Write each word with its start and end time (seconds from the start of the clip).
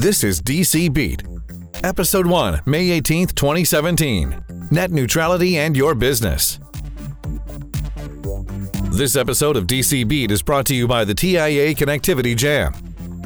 This 0.00 0.24
is 0.24 0.40
DC 0.40 0.90
Beat, 0.94 1.22
Episode 1.84 2.24
1, 2.26 2.62
May 2.64 2.98
18th, 3.02 3.34
2017. 3.34 4.68
Net 4.70 4.90
neutrality 4.90 5.58
and 5.58 5.76
your 5.76 5.94
business. 5.94 6.58
This 8.92 9.14
episode 9.14 9.58
of 9.58 9.66
DC 9.66 10.08
Beat 10.08 10.30
is 10.30 10.42
brought 10.42 10.64
to 10.68 10.74
you 10.74 10.88
by 10.88 11.04
the 11.04 11.12
TIA 11.12 11.74
Connectivity 11.74 12.34
Jam, 12.34 12.72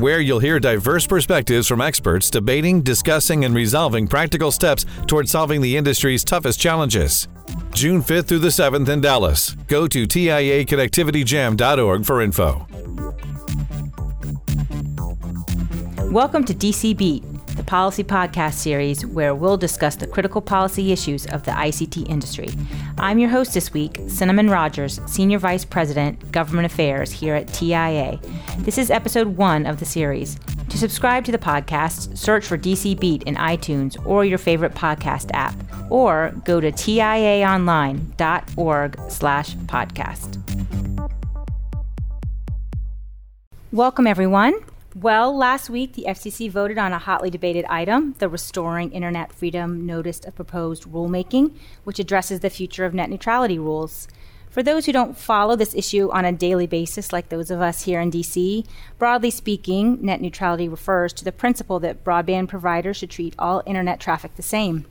where 0.00 0.18
you'll 0.18 0.40
hear 0.40 0.58
diverse 0.58 1.06
perspectives 1.06 1.68
from 1.68 1.80
experts 1.80 2.28
debating, 2.28 2.82
discussing, 2.82 3.44
and 3.44 3.54
resolving 3.54 4.08
practical 4.08 4.50
steps 4.50 4.84
toward 5.06 5.28
solving 5.28 5.60
the 5.60 5.76
industry's 5.76 6.24
toughest 6.24 6.58
challenges. 6.58 7.28
June 7.72 8.02
5th 8.02 8.26
through 8.26 8.40
the 8.40 8.48
7th 8.48 8.88
in 8.88 9.00
Dallas. 9.00 9.52
Go 9.68 9.86
to 9.86 10.08
TIAConnectivityJam.org 10.08 12.04
for 12.04 12.20
info. 12.20 12.66
Welcome 16.14 16.44
to 16.44 16.54
DC 16.54 16.96
Beat, 16.96 17.24
the 17.56 17.64
policy 17.64 18.04
podcast 18.04 18.54
series 18.54 19.04
where 19.04 19.34
we'll 19.34 19.56
discuss 19.56 19.96
the 19.96 20.06
critical 20.06 20.40
policy 20.40 20.92
issues 20.92 21.26
of 21.26 21.42
the 21.42 21.50
ICT 21.50 22.08
industry. 22.08 22.50
I'm 22.98 23.18
your 23.18 23.30
host 23.30 23.52
this 23.52 23.72
week, 23.72 23.98
Cinnamon 24.06 24.48
Rogers, 24.48 25.00
Senior 25.06 25.40
Vice 25.40 25.64
President, 25.64 26.30
Government 26.30 26.66
Affairs 26.66 27.10
here 27.10 27.34
at 27.34 27.48
TIA. 27.48 28.20
This 28.58 28.78
is 28.78 28.92
episode 28.92 29.36
one 29.36 29.66
of 29.66 29.80
the 29.80 29.84
series. 29.84 30.38
To 30.68 30.78
subscribe 30.78 31.24
to 31.24 31.32
the 31.32 31.38
podcast, 31.38 32.16
search 32.16 32.46
for 32.46 32.56
DC 32.56 33.00
Beat 33.00 33.24
in 33.24 33.34
iTunes 33.34 33.96
or 34.06 34.24
your 34.24 34.38
favorite 34.38 34.74
podcast 34.74 35.32
app, 35.34 35.56
or 35.90 36.32
go 36.44 36.60
to 36.60 36.70
tiaonline.org 36.70 39.00
slash 39.08 39.56
podcast. 39.56 41.10
Welcome, 43.72 44.06
everyone. 44.06 44.54
Well, 44.94 45.36
last 45.36 45.68
week 45.68 45.94
the 45.94 46.04
FCC 46.06 46.48
voted 46.48 46.78
on 46.78 46.92
a 46.92 47.00
hotly 47.00 47.28
debated 47.28 47.64
item, 47.64 48.14
the 48.20 48.28
Restoring 48.28 48.92
Internet 48.92 49.32
Freedom 49.32 49.84
Notice 49.84 50.20
of 50.20 50.36
Proposed 50.36 50.84
Rulemaking, 50.84 51.56
which 51.82 51.98
addresses 51.98 52.38
the 52.38 52.48
future 52.48 52.84
of 52.84 52.94
net 52.94 53.10
neutrality 53.10 53.58
rules. 53.58 54.06
For 54.48 54.62
those 54.62 54.86
who 54.86 54.92
don't 54.92 55.18
follow 55.18 55.56
this 55.56 55.74
issue 55.74 56.12
on 56.12 56.24
a 56.24 56.30
daily 56.30 56.68
basis, 56.68 57.12
like 57.12 57.28
those 57.28 57.50
of 57.50 57.60
us 57.60 57.82
here 57.82 58.00
in 58.00 58.12
DC, 58.12 58.64
broadly 58.96 59.32
speaking, 59.32 59.98
net 60.00 60.20
neutrality 60.20 60.68
refers 60.68 61.12
to 61.14 61.24
the 61.24 61.32
principle 61.32 61.80
that 61.80 62.04
broadband 62.04 62.46
providers 62.46 62.96
should 62.96 63.10
treat 63.10 63.34
all 63.36 63.64
internet 63.66 63.98
traffic 63.98 64.36
the 64.36 64.42
same. 64.42 64.86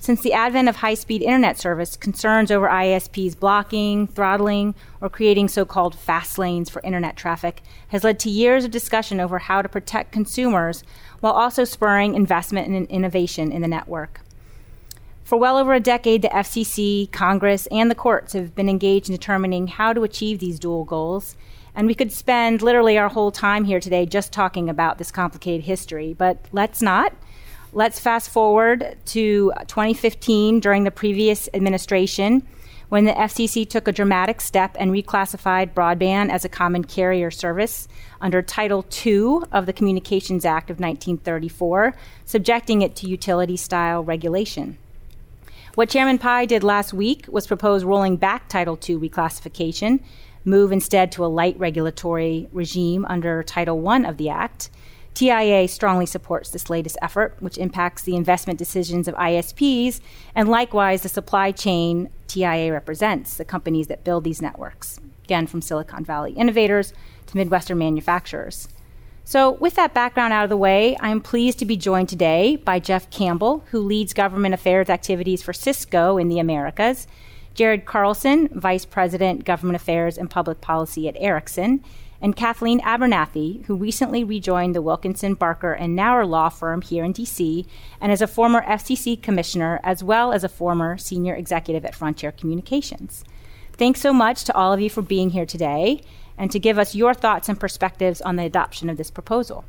Since 0.00 0.22
the 0.22 0.32
advent 0.32 0.68
of 0.68 0.76
high 0.76 0.94
speed 0.94 1.22
internet 1.22 1.58
service, 1.58 1.96
concerns 1.96 2.50
over 2.50 2.68
ISPs 2.68 3.38
blocking, 3.38 4.06
throttling, 4.06 4.74
or 5.00 5.10
creating 5.10 5.48
so 5.48 5.64
called 5.64 5.98
fast 5.98 6.38
lanes 6.38 6.70
for 6.70 6.80
internet 6.82 7.16
traffic 7.16 7.62
has 7.88 8.04
led 8.04 8.20
to 8.20 8.30
years 8.30 8.64
of 8.64 8.70
discussion 8.70 9.18
over 9.20 9.38
how 9.40 9.60
to 9.60 9.68
protect 9.68 10.12
consumers 10.12 10.84
while 11.20 11.32
also 11.32 11.64
spurring 11.64 12.14
investment 12.14 12.68
and 12.68 12.86
innovation 12.86 13.50
in 13.50 13.60
the 13.60 13.68
network. 13.68 14.20
For 15.24 15.36
well 15.36 15.58
over 15.58 15.74
a 15.74 15.80
decade, 15.80 16.22
the 16.22 16.28
FCC, 16.28 17.12
Congress, 17.12 17.66
and 17.66 17.90
the 17.90 17.94
courts 17.94 18.32
have 18.32 18.54
been 18.54 18.68
engaged 18.68 19.10
in 19.10 19.14
determining 19.14 19.66
how 19.66 19.92
to 19.92 20.04
achieve 20.04 20.38
these 20.38 20.58
dual 20.58 20.84
goals. 20.84 21.36
And 21.74 21.86
we 21.86 21.94
could 21.94 22.12
spend 22.12 22.62
literally 22.62 22.96
our 22.96 23.10
whole 23.10 23.30
time 23.30 23.64
here 23.64 23.78
today 23.78 24.06
just 24.06 24.32
talking 24.32 24.70
about 24.70 24.96
this 24.96 25.10
complicated 25.10 25.66
history, 25.66 26.14
but 26.14 26.46
let's 26.50 26.80
not. 26.80 27.12
Let's 27.74 28.00
fast 28.00 28.30
forward 28.30 28.96
to 29.06 29.52
2015 29.66 30.60
during 30.60 30.84
the 30.84 30.90
previous 30.90 31.50
administration 31.52 32.46
when 32.88 33.04
the 33.04 33.12
FCC 33.12 33.68
took 33.68 33.86
a 33.86 33.92
dramatic 33.92 34.40
step 34.40 34.74
and 34.78 34.90
reclassified 34.90 35.74
broadband 35.74 36.30
as 36.30 36.46
a 36.46 36.48
common 36.48 36.82
carrier 36.82 37.30
service 37.30 37.86
under 38.22 38.40
Title 38.40 38.86
II 39.04 39.40
of 39.52 39.66
the 39.66 39.74
Communications 39.74 40.46
Act 40.46 40.70
of 40.70 40.80
1934, 40.80 41.94
subjecting 42.24 42.80
it 42.80 42.96
to 42.96 43.06
utility 43.06 43.58
style 43.58 44.02
regulation. 44.02 44.78
What 45.74 45.90
Chairman 45.90 46.16
Pai 46.16 46.46
did 46.46 46.64
last 46.64 46.94
week 46.94 47.26
was 47.28 47.46
propose 47.46 47.84
rolling 47.84 48.16
back 48.16 48.48
Title 48.48 48.78
II 48.88 48.96
reclassification, 48.96 50.00
move 50.46 50.72
instead 50.72 51.12
to 51.12 51.24
a 51.24 51.26
light 51.26 51.58
regulatory 51.58 52.48
regime 52.50 53.04
under 53.04 53.42
Title 53.42 53.86
I 53.86 54.04
of 54.04 54.16
the 54.16 54.30
Act, 54.30 54.70
TIA 55.14 55.66
strongly 55.68 56.06
supports 56.06 56.50
this 56.50 56.70
latest 56.70 56.96
effort, 57.02 57.36
which 57.40 57.58
impacts 57.58 58.02
the 58.02 58.16
investment 58.16 58.58
decisions 58.58 59.08
of 59.08 59.14
ISPs 59.16 60.00
and 60.34 60.48
likewise 60.48 61.02
the 61.02 61.08
supply 61.08 61.50
chain 61.50 62.08
TIA 62.28 62.72
represents, 62.72 63.36
the 63.36 63.44
companies 63.44 63.88
that 63.88 64.04
build 64.04 64.24
these 64.24 64.42
networks, 64.42 65.00
again, 65.24 65.46
from 65.46 65.62
Silicon 65.62 66.04
Valley 66.04 66.32
innovators 66.32 66.92
to 67.26 67.36
Midwestern 67.36 67.78
manufacturers. 67.78 68.68
So, 69.24 69.50
with 69.50 69.74
that 69.74 69.92
background 69.92 70.32
out 70.32 70.44
of 70.44 70.48
the 70.48 70.56
way, 70.56 70.96
I'm 71.00 71.20
pleased 71.20 71.58
to 71.58 71.66
be 71.66 71.76
joined 71.76 72.08
today 72.08 72.56
by 72.56 72.78
Jeff 72.78 73.10
Campbell, 73.10 73.62
who 73.70 73.80
leads 73.80 74.14
government 74.14 74.54
affairs 74.54 74.88
activities 74.88 75.42
for 75.42 75.52
Cisco 75.52 76.16
in 76.16 76.28
the 76.28 76.38
Americas, 76.38 77.06
Jared 77.52 77.84
Carlson, 77.84 78.48
Vice 78.52 78.86
President, 78.86 79.44
Government 79.44 79.76
Affairs 79.76 80.16
and 80.16 80.30
Public 80.30 80.62
Policy 80.62 81.08
at 81.08 81.16
Ericsson, 81.18 81.84
and 82.20 82.34
Kathleen 82.34 82.80
Abernathy, 82.80 83.64
who 83.66 83.76
recently 83.76 84.24
rejoined 84.24 84.74
the 84.74 84.82
Wilkinson, 84.82 85.34
Barker, 85.34 85.72
and 85.72 85.96
Knauer 85.96 86.28
law 86.28 86.48
firm 86.48 86.82
here 86.82 87.04
in 87.04 87.12
DC 87.12 87.66
and 88.00 88.10
is 88.10 88.22
a 88.22 88.26
former 88.26 88.62
FCC 88.62 89.20
commissioner 89.22 89.80
as 89.84 90.02
well 90.02 90.32
as 90.32 90.42
a 90.42 90.48
former 90.48 90.98
senior 90.98 91.34
executive 91.34 91.84
at 91.84 91.94
Frontier 91.94 92.32
Communications. 92.32 93.24
Thanks 93.72 94.00
so 94.00 94.12
much 94.12 94.44
to 94.44 94.54
all 94.56 94.72
of 94.72 94.80
you 94.80 94.90
for 94.90 95.02
being 95.02 95.30
here 95.30 95.46
today 95.46 96.02
and 96.36 96.50
to 96.50 96.58
give 96.58 96.78
us 96.78 96.94
your 96.94 97.14
thoughts 97.14 97.48
and 97.48 97.58
perspectives 97.58 98.20
on 98.20 98.36
the 98.36 98.44
adoption 98.44 98.90
of 98.90 98.96
this 98.96 99.10
proposal. 99.10 99.64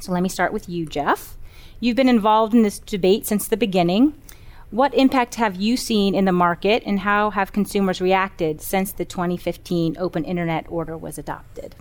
So 0.00 0.12
let 0.12 0.22
me 0.22 0.28
start 0.28 0.52
with 0.52 0.68
you, 0.68 0.86
Jeff. 0.86 1.36
You've 1.78 1.96
been 1.96 2.08
involved 2.08 2.54
in 2.54 2.62
this 2.62 2.78
debate 2.78 3.26
since 3.26 3.46
the 3.46 3.56
beginning. 3.56 4.14
What 4.70 4.94
impact 4.94 5.34
have 5.34 5.56
you 5.56 5.76
seen 5.76 6.14
in 6.14 6.26
the 6.26 6.32
market, 6.32 6.84
and 6.86 7.00
how 7.00 7.30
have 7.30 7.52
consumers 7.52 8.00
reacted 8.00 8.60
since 8.60 8.92
the 8.92 9.04
2015 9.04 9.96
Open 9.98 10.24
Internet 10.24 10.66
Order 10.68 10.96
was 10.96 11.18
adopted? 11.18 11.74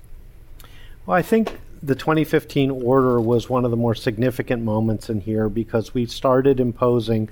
Well, 1.06 1.16
I 1.16 1.22
think 1.22 1.60
the 1.84 1.94
2015 1.94 2.72
order 2.72 3.22
was 3.22 3.48
one 3.48 3.64
of 3.64 3.70
the 3.70 3.78
more 3.78 3.94
significant 3.94 4.64
moments 4.64 5.08
in 5.08 5.22
here 5.22 5.50
because 5.50 5.94
we 5.94 6.08
started 6.08 6.60
imposing 6.60 7.30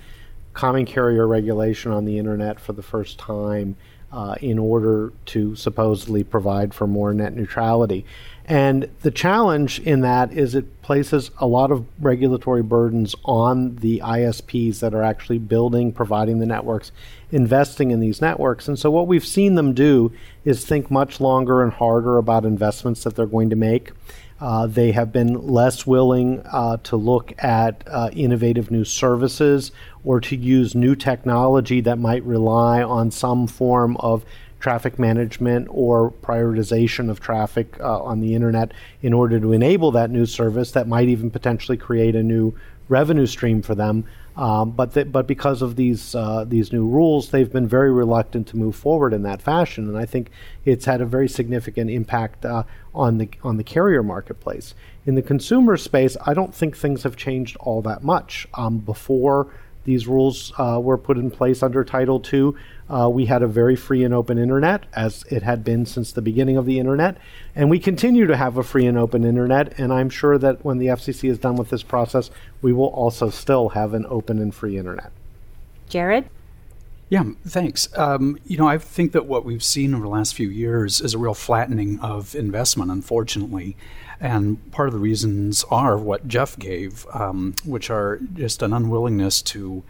common 0.54 0.86
carrier 0.86 1.28
regulation 1.28 1.92
on 1.92 2.06
the 2.06 2.20
internet 2.20 2.60
for 2.60 2.74
the 2.74 2.84
first 2.84 3.18
time 3.18 3.76
uh, 4.18 4.34
in 4.42 4.58
order 4.58 5.14
to 5.28 5.56
supposedly 5.56 6.24
provide 6.24 6.74
for 6.74 6.88
more 6.88 7.14
net 7.14 7.36
neutrality. 7.36 8.04
And 8.46 8.90
the 9.04 9.12
challenge 9.12 9.80
in 9.82 10.02
that 10.02 10.34
is 10.34 10.56
it 10.56 10.82
places 10.82 11.30
a 11.38 11.46
lot 11.46 11.70
of 11.70 11.86
regulatory 12.02 12.64
burdens 12.64 13.14
on 13.26 13.76
the 13.76 14.00
ISPs 14.04 14.80
that 14.80 14.96
are 14.96 15.04
actually 15.04 15.38
building, 15.38 15.92
providing 15.92 16.40
the 16.40 16.48
networks, 16.48 16.92
investing 17.32 17.92
in 17.92 18.00
these 18.00 18.20
networks. 18.20 18.68
And 18.68 18.80
so 18.80 18.90
what 18.90 19.06
we've 19.06 19.26
seen 19.26 19.54
them 19.54 19.76
do 19.76 20.12
is 20.44 20.66
think 20.66 20.90
much 20.90 21.22
longer 21.22 21.62
and 21.62 21.72
harder 21.72 22.18
about 22.18 22.44
investments 22.44 23.04
that 23.04 23.16
they're 23.16 23.28
going 23.28 23.52
to 23.52 23.56
make. 23.56 23.92
Uh, 24.40 24.68
they 24.68 24.92
have 24.92 25.12
been 25.12 25.48
less 25.48 25.88
willing 25.88 26.42
uh, 26.46 26.78
to 26.78 26.96
look 26.96 27.34
at 27.44 27.84
uh, 27.88 28.10
innovative 28.14 28.70
new 28.70 28.86
services 28.86 29.72
or 30.04 30.22
to 30.22 30.36
use 30.36 30.76
new 30.76 30.96
technology 30.96 31.82
that 31.82 31.98
might 31.98 32.24
rely 32.24 32.84
on 32.84 33.10
some 33.10 33.48
form 33.48 33.98
of 33.98 34.24
traffic 34.60 34.98
management 34.98 35.68
or 35.70 36.12
prioritization 36.12 37.10
of 37.10 37.20
traffic 37.20 37.80
uh, 37.80 38.02
on 38.02 38.22
the 38.22 38.34
internet 38.34 38.72
in 39.02 39.14
order 39.14 39.40
to 39.40 39.54
enable 39.54 39.92
that 39.92 40.10
new 40.10 40.26
service 40.26 40.72
that 40.72 40.88
might 40.88 41.08
even 41.08 41.30
potentially 41.30 41.78
create 41.78 42.16
a 42.16 42.24
new 42.24 42.54
revenue 42.90 43.26
stream 43.26 43.62
for 43.62 43.76
them. 43.76 44.06
Um, 44.36 44.72
but 44.72 44.94
th- 44.94 45.12
but 45.12 45.26
because 45.26 45.64
of 45.64 45.76
these 45.76 46.14
uh, 46.14 46.46
these 46.48 46.72
new 46.72 46.86
rules, 46.86 47.32
they've 47.32 47.52
been 47.52 47.68
very 47.68 47.92
reluctant 47.92 48.46
to 48.50 48.58
move 48.58 48.76
forward 48.76 49.12
in 49.12 49.24
that 49.24 49.42
fashion, 49.42 49.88
and 49.88 49.98
I 49.98 50.06
think 50.06 50.30
it's 50.64 50.86
had 50.86 51.02
a 51.02 51.08
very 51.08 51.28
significant 51.28 51.90
impact 51.90 52.46
uh, 52.46 52.64
on 52.94 53.18
the 53.18 53.30
on 53.44 53.58
the 53.58 53.64
carrier 53.64 54.04
marketplace. 54.04 54.76
In 55.08 55.16
the 55.16 55.24
consumer 55.24 55.76
space, 55.76 56.16
I 56.24 56.36
don't 56.36 56.54
think 56.54 56.78
things 56.78 57.02
have 57.02 57.16
changed 57.16 57.58
all 57.60 57.82
that 57.82 58.04
much. 58.04 58.48
Um, 58.54 58.78
before 58.78 59.48
these 59.86 60.06
rules 60.06 60.52
uh, 60.60 60.80
were 60.84 60.98
put 60.98 61.18
in 61.18 61.32
place 61.32 61.64
under 61.64 61.84
Title 61.84 62.24
II. 62.32 62.54
Uh, 62.90 63.10
we 63.10 63.26
had 63.26 63.44
a 63.44 63.48
very 63.48 63.76
free 63.76 64.04
and 64.04 64.14
open 64.14 64.38
internet, 64.38 64.86
as 64.94 65.24
it 65.30 65.44
had 65.44 65.64
been 65.64 65.86
since 65.86 66.12
the 66.12 66.22
beginning 66.22 66.58
of 66.58 66.66
the 66.66 66.80
internet. 66.80 67.18
And 67.56 67.70
we 67.70 67.80
continue 67.80 68.26
to 68.28 68.38
have 68.38 68.58
a 68.58 68.64
free 68.64 68.86
and 68.86 68.98
open 68.98 69.26
internet. 69.26 69.78
And 69.78 69.92
I'm 69.92 70.10
sure 70.10 70.38
that 70.38 70.64
when 70.64 70.78
the 70.78 70.88
FCC 70.88 71.30
is 71.30 71.38
done 71.38 71.58
with 71.58 71.70
this 71.70 71.84
process, 71.84 72.30
we 72.62 72.72
will 72.72 72.88
also 72.88 73.30
still 73.30 73.70
have 73.70 73.94
an 73.94 74.06
open 74.10 74.40
and 74.40 74.56
free 74.56 74.78
internet. 74.78 75.12
Jared? 75.90 76.30
Yeah, 77.10 77.24
thanks. 77.46 77.88
Um, 77.98 78.38
you 78.46 78.58
know, 78.58 78.68
I 78.68 78.78
think 78.78 79.14
that 79.14 79.26
what 79.26 79.46
we've 79.46 79.64
seen 79.64 79.94
over 79.94 80.04
the 80.04 80.10
last 80.10 80.36
few 80.36 80.50
years 80.50 81.00
is 81.00 81.14
a 81.14 81.18
real 81.18 81.34
flattening 81.34 82.00
of 82.00 82.36
investment, 82.36 82.92
unfortunately. 82.92 83.78
And 84.20 84.72
part 84.72 84.90
of 84.90 84.94
the 84.94 85.00
reasons 85.00 85.64
are 85.70 85.98
what 85.98 86.28
Jeff 86.28 86.58
gave, 86.60 87.06
um, 87.14 87.56
which 87.64 87.90
are 87.90 88.20
just 88.34 88.62
an 88.62 88.74
unwillingness 88.74 89.42
to 89.44 89.84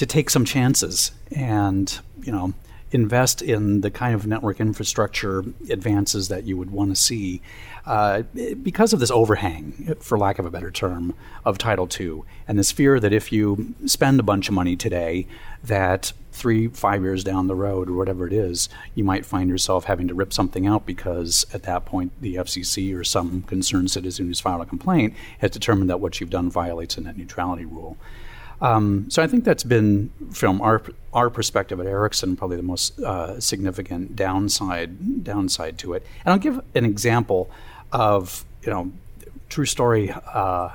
to 0.00 0.06
take 0.06 0.30
some 0.30 0.46
chances. 0.46 1.12
And 1.30 2.00
you 2.22 2.32
know, 2.32 2.54
invest 2.90 3.42
in 3.42 3.82
the 3.82 3.90
kind 3.90 4.14
of 4.14 4.26
network 4.26 4.58
infrastructure 4.58 5.44
advances 5.68 6.28
that 6.28 6.44
you 6.44 6.56
would 6.56 6.70
want 6.70 6.88
to 6.88 6.96
see 6.96 7.42
uh, 7.84 8.22
because 8.62 8.94
of 8.94 9.00
this 9.00 9.10
overhang, 9.10 9.94
for 10.00 10.18
lack 10.18 10.38
of 10.38 10.46
a 10.46 10.50
better 10.50 10.70
term, 10.70 11.14
of 11.44 11.58
Title 11.58 11.86
II, 12.00 12.22
and 12.48 12.58
this 12.58 12.72
fear 12.72 12.98
that 12.98 13.12
if 13.12 13.30
you 13.30 13.74
spend 13.84 14.18
a 14.18 14.22
bunch 14.22 14.48
of 14.48 14.54
money 14.54 14.74
today, 14.74 15.26
that 15.62 16.14
three, 16.32 16.68
five 16.68 17.02
years 17.02 17.22
down 17.22 17.46
the 17.46 17.54
road, 17.54 17.90
or 17.90 17.92
whatever 17.92 18.26
it 18.26 18.32
is, 18.32 18.70
you 18.94 19.04
might 19.04 19.26
find 19.26 19.50
yourself 19.50 19.84
having 19.84 20.08
to 20.08 20.14
rip 20.14 20.32
something 20.32 20.66
out 20.66 20.86
because 20.86 21.44
at 21.52 21.64
that 21.64 21.84
point 21.84 22.12
the 22.22 22.36
FCC 22.36 22.96
or 22.96 23.04
some 23.04 23.42
concerned 23.42 23.90
citizen 23.90 24.26
who's 24.26 24.40
filed 24.40 24.62
a 24.62 24.66
complaint 24.66 25.14
has 25.40 25.50
determined 25.50 25.90
that 25.90 26.00
what 26.00 26.20
you've 26.20 26.30
done 26.30 26.50
violates 26.50 26.96
a 26.96 27.02
net 27.02 27.18
neutrality 27.18 27.66
rule. 27.66 27.98
Um, 28.62 29.10
so 29.10 29.22
I 29.22 29.26
think 29.26 29.44
that's 29.44 29.64
been, 29.64 30.10
from 30.32 30.60
our 30.60 30.82
our 31.12 31.30
perspective 31.30 31.80
at 31.80 31.86
Ericsson, 31.86 32.36
probably 32.36 32.56
the 32.56 32.62
most 32.62 33.00
uh, 33.00 33.40
significant 33.40 34.14
downside 34.14 35.24
downside 35.24 35.78
to 35.78 35.94
it. 35.94 36.06
And 36.24 36.32
I'll 36.32 36.38
give 36.38 36.60
an 36.74 36.84
example 36.84 37.50
of 37.92 38.44
you 38.62 38.70
know 38.70 38.92
true 39.48 39.66
story. 39.66 40.12
Uh, 40.32 40.70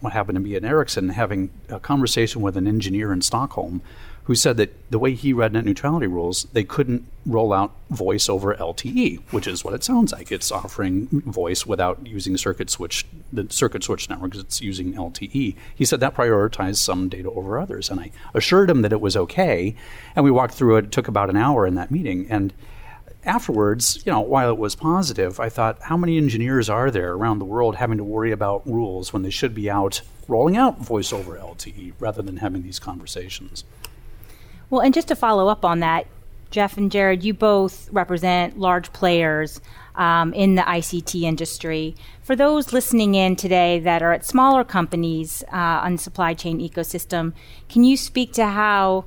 what 0.00 0.14
happened 0.14 0.36
to 0.36 0.40
me 0.40 0.54
at 0.54 0.64
Ericsson, 0.64 1.10
having 1.10 1.50
a 1.68 1.78
conversation 1.78 2.40
with 2.40 2.56
an 2.56 2.66
engineer 2.66 3.12
in 3.12 3.20
Stockholm 3.20 3.82
who 4.30 4.36
said 4.36 4.56
that 4.58 4.72
the 4.92 4.98
way 5.00 5.12
he 5.12 5.32
read 5.32 5.52
net 5.52 5.64
neutrality 5.64 6.06
rules, 6.06 6.44
they 6.52 6.62
couldn't 6.62 7.04
roll 7.26 7.52
out 7.52 7.74
voice 7.90 8.28
over 8.28 8.54
LTE, 8.54 9.18
which 9.32 9.48
is 9.48 9.64
what 9.64 9.74
it 9.74 9.82
sounds 9.82 10.12
like. 10.12 10.30
It's 10.30 10.52
offering 10.52 11.08
voice 11.26 11.66
without 11.66 12.06
using 12.06 12.36
circuit 12.36 12.70
switch, 12.70 13.04
the 13.32 13.48
circuit 13.50 13.82
switch 13.82 14.08
networks. 14.08 14.38
It's 14.38 14.62
using 14.62 14.94
LTE. 14.94 15.56
He 15.74 15.84
said 15.84 15.98
that 15.98 16.14
prioritized 16.14 16.76
some 16.76 17.08
data 17.08 17.28
over 17.28 17.58
others, 17.58 17.90
and 17.90 17.98
I 17.98 18.12
assured 18.32 18.70
him 18.70 18.82
that 18.82 18.92
it 18.92 19.00
was 19.00 19.16
okay. 19.16 19.74
And 20.14 20.24
we 20.24 20.30
walked 20.30 20.54
through 20.54 20.76
it. 20.76 20.84
It 20.84 20.92
took 20.92 21.08
about 21.08 21.28
an 21.28 21.36
hour 21.36 21.66
in 21.66 21.74
that 21.74 21.90
meeting, 21.90 22.30
and 22.30 22.52
afterwards, 23.24 24.00
you 24.06 24.12
know, 24.12 24.20
while 24.20 24.50
it 24.50 24.58
was 24.58 24.76
positive, 24.76 25.40
I 25.40 25.48
thought, 25.48 25.82
how 25.82 25.96
many 25.96 26.16
engineers 26.16 26.70
are 26.70 26.92
there 26.92 27.14
around 27.14 27.40
the 27.40 27.44
world 27.44 27.74
having 27.74 27.98
to 27.98 28.04
worry 28.04 28.30
about 28.30 28.64
rules 28.64 29.12
when 29.12 29.22
they 29.22 29.30
should 29.30 29.56
be 29.56 29.68
out 29.68 30.02
rolling 30.28 30.56
out 30.56 30.78
voice 30.78 31.12
over 31.12 31.36
LTE 31.36 31.94
rather 31.98 32.22
than 32.22 32.36
having 32.36 32.62
these 32.62 32.78
conversations? 32.78 33.64
Well, 34.70 34.80
and 34.80 34.94
just 34.94 35.08
to 35.08 35.16
follow 35.16 35.48
up 35.48 35.64
on 35.64 35.80
that, 35.80 36.06
Jeff 36.50 36.76
and 36.76 36.90
Jared, 36.90 37.24
you 37.24 37.34
both 37.34 37.88
represent 37.92 38.58
large 38.58 38.92
players 38.92 39.60
um, 39.96 40.32
in 40.32 40.54
the 40.54 40.62
ICT 40.62 41.22
industry. 41.22 41.96
For 42.22 42.36
those 42.36 42.72
listening 42.72 43.16
in 43.16 43.36
today 43.36 43.80
that 43.80 44.02
are 44.02 44.12
at 44.12 44.24
smaller 44.24 44.62
companies 44.64 45.42
uh, 45.52 45.56
on 45.56 45.92
the 45.92 45.98
supply 45.98 46.34
chain 46.34 46.60
ecosystem, 46.60 47.32
can 47.68 47.82
you 47.84 47.96
speak 47.96 48.32
to 48.34 48.46
how 48.46 49.06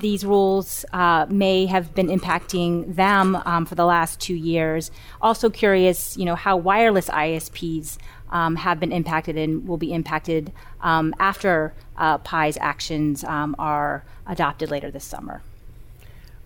these 0.00 0.24
rules 0.24 0.84
uh, 0.92 1.26
may 1.28 1.66
have 1.66 1.94
been 1.94 2.06
impacting 2.06 2.94
them 2.94 3.36
um, 3.44 3.66
for 3.66 3.74
the 3.74 3.84
last 3.84 4.20
two 4.20 4.34
years? 4.34 4.90
Also 5.20 5.50
curious, 5.50 6.16
you 6.16 6.24
know, 6.24 6.36
how 6.36 6.56
wireless 6.56 7.08
ISPs 7.08 7.98
um, 8.34 8.56
have 8.56 8.78
been 8.80 8.92
impacted 8.92 9.38
and 9.38 9.66
will 9.66 9.78
be 9.78 9.92
impacted 9.94 10.52
um, 10.82 11.14
after 11.18 11.72
uh, 11.96 12.18
Pai's 12.18 12.58
actions 12.60 13.24
um, 13.24 13.56
are 13.58 14.04
adopted 14.26 14.70
later 14.70 14.90
this 14.90 15.04
summer? 15.04 15.40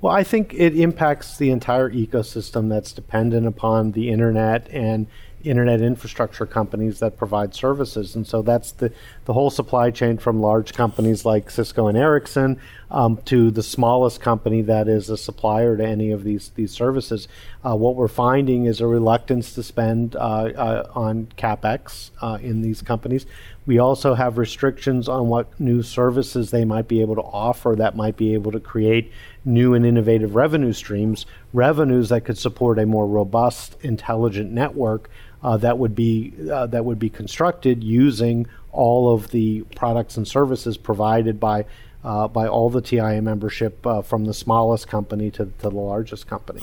Well, 0.00 0.14
I 0.14 0.22
think 0.22 0.54
it 0.54 0.78
impacts 0.78 1.38
the 1.38 1.50
entire 1.50 1.90
ecosystem 1.90 2.68
that's 2.68 2.92
dependent 2.92 3.48
upon 3.48 3.92
the 3.92 4.10
internet 4.10 4.68
and 4.70 5.08
internet 5.42 5.80
infrastructure 5.80 6.46
companies 6.46 6.98
that 6.98 7.16
provide 7.16 7.54
services. 7.54 8.14
And 8.14 8.26
so 8.26 8.42
that's 8.42 8.72
the, 8.72 8.92
the 9.24 9.32
whole 9.32 9.50
supply 9.50 9.90
chain 9.90 10.18
from 10.18 10.40
large 10.40 10.74
companies 10.74 11.24
like 11.24 11.50
Cisco 11.50 11.88
and 11.88 11.96
Ericsson 11.96 12.60
um, 12.90 13.18
to 13.26 13.50
the 13.50 13.62
smallest 13.62 14.20
company 14.20 14.62
that 14.62 14.88
is 14.88 15.10
a 15.10 15.16
supplier 15.16 15.76
to 15.76 15.86
any 15.86 16.10
of 16.10 16.24
these, 16.24 16.50
these 16.54 16.72
services. 16.72 17.28
Uh, 17.64 17.76
what 17.76 17.96
we're 17.96 18.08
finding 18.08 18.64
is 18.64 18.80
a 18.80 18.86
reluctance 18.86 19.52
to 19.54 19.62
spend 19.62 20.16
uh, 20.16 20.18
uh, 20.18 20.90
on 20.94 21.28
capex 21.36 22.10
uh, 22.22 22.38
in 22.40 22.62
these 22.62 22.82
companies. 22.82 23.26
We 23.66 23.78
also 23.78 24.14
have 24.14 24.38
restrictions 24.38 25.08
on 25.08 25.28
what 25.28 25.60
new 25.60 25.82
services 25.82 26.50
they 26.50 26.64
might 26.64 26.88
be 26.88 27.02
able 27.02 27.16
to 27.16 27.22
offer 27.22 27.74
that 27.76 27.94
might 27.94 28.16
be 28.16 28.32
able 28.32 28.52
to 28.52 28.60
create 28.60 29.12
new 29.44 29.74
and 29.74 29.84
innovative 29.84 30.34
revenue 30.34 30.72
streams, 30.72 31.26
revenues 31.52 32.08
that 32.08 32.22
could 32.22 32.38
support 32.38 32.78
a 32.78 32.86
more 32.86 33.06
robust, 33.06 33.76
intelligent 33.82 34.50
network 34.50 35.10
uh, 35.42 35.56
that 35.56 35.78
would 35.78 35.94
be 35.94 36.32
uh, 36.50 36.66
that 36.66 36.84
would 36.84 36.98
be 36.98 37.08
constructed 37.08 37.84
using 37.84 38.46
all 38.72 39.12
of 39.12 39.30
the 39.30 39.62
products 39.76 40.16
and 40.16 40.26
services 40.26 40.76
provided 40.76 41.38
by 41.38 41.64
uh, 42.04 42.28
by 42.28 42.46
all 42.46 42.70
the 42.70 42.80
TIA 42.80 43.20
membership 43.22 43.86
uh, 43.86 44.02
from 44.02 44.24
the 44.24 44.34
smallest 44.34 44.88
company 44.88 45.30
to, 45.32 45.46
to 45.46 45.52
the 45.62 45.70
largest 45.70 46.26
company. 46.26 46.62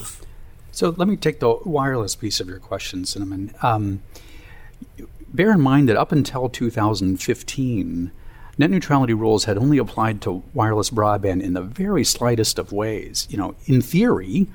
So 0.72 0.94
let 0.98 1.08
me 1.08 1.16
take 1.16 1.40
the 1.40 1.58
wireless 1.66 2.16
piece 2.16 2.40
of 2.40 2.48
your 2.48 2.60
question, 2.60 3.06
Cinnamon. 3.06 3.54
Um, 3.62 4.02
bear 5.34 5.52
in 5.52 5.62
mind 5.62 5.88
that 5.90 5.98
up 5.98 6.12
until 6.12 6.50
2015, 6.50 8.12
net 8.58 8.70
neutrality 8.70 9.14
rules 9.14 9.46
had 9.46 9.58
only 9.58 9.78
applied 9.78 10.22
to 10.22 10.44
wireless 10.54 10.90
broadband 10.90 11.42
in 11.42 11.54
the 11.54 11.62
very 11.62 12.04
slightest 12.04 12.60
of 12.60 12.72
ways. 12.72 13.28
You 13.30 13.38
know, 13.38 13.56
in 13.66 13.82
theory, 13.82 14.48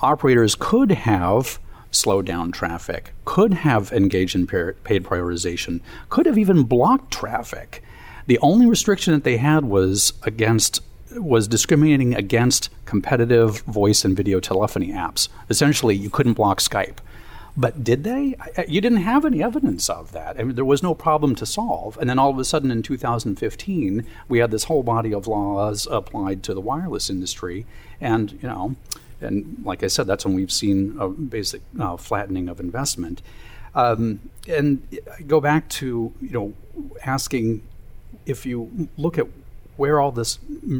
operators 0.00 0.54
could 0.54 0.92
have 0.92 1.58
slow 1.90 2.22
down 2.22 2.52
traffic, 2.52 3.12
could 3.24 3.54
have 3.54 3.92
engaged 3.92 4.34
in 4.34 4.46
paid 4.46 5.04
prioritization, 5.04 5.80
could 6.08 6.26
have 6.26 6.38
even 6.38 6.64
blocked 6.64 7.12
traffic. 7.12 7.82
The 8.26 8.38
only 8.40 8.66
restriction 8.66 9.14
that 9.14 9.24
they 9.24 9.36
had 9.36 9.64
was 9.64 10.12
against 10.22 10.82
was 11.12 11.48
discriminating 11.48 12.14
against 12.14 12.68
competitive 12.84 13.60
voice 13.60 14.04
and 14.04 14.16
video 14.16 14.40
telephony 14.40 14.88
apps. 14.88 15.28
Essentially, 15.48 15.94
you 15.94 16.10
couldn't 16.10 16.34
block 16.34 16.60
Skype. 16.60 16.98
But 17.56 17.82
did 17.82 18.04
they? 18.04 18.36
You 18.68 18.82
didn't 18.82 18.98
have 18.98 19.24
any 19.24 19.42
evidence 19.42 19.88
of 19.88 20.12
that. 20.12 20.38
I 20.38 20.42
mean, 20.42 20.56
there 20.56 20.64
was 20.64 20.82
no 20.82 20.94
problem 20.94 21.34
to 21.36 21.46
solve. 21.46 21.96
And 21.98 22.10
then 22.10 22.18
all 22.18 22.30
of 22.30 22.38
a 22.38 22.44
sudden 22.44 22.70
in 22.70 22.82
2015, 22.82 24.06
we 24.28 24.38
had 24.40 24.50
this 24.50 24.64
whole 24.64 24.82
body 24.82 25.14
of 25.14 25.26
laws 25.26 25.88
applied 25.90 26.42
to 26.42 26.54
the 26.54 26.60
wireless 26.60 27.08
industry. 27.08 27.64
And, 27.98 28.32
you 28.42 28.48
know, 28.48 28.76
and 29.22 29.62
like 29.64 29.82
I 29.82 29.86
said, 29.86 30.06
that's 30.06 30.26
when 30.26 30.34
we've 30.34 30.52
seen 30.52 30.96
a 31.00 31.08
basic 31.08 31.62
uh, 31.80 31.96
flattening 31.96 32.50
of 32.50 32.60
investment. 32.60 33.22
Um, 33.74 34.20
and 34.48 34.86
go 35.26 35.40
back 35.40 35.68
to 35.68 36.12
you 36.20 36.30
know 36.30 36.54
asking 37.04 37.62
if 38.24 38.46
you 38.46 38.88
look 38.96 39.18
at 39.18 39.26
where 39.76 40.00
all 40.00 40.10
this 40.10 40.38